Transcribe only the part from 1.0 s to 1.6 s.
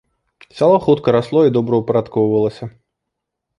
расло і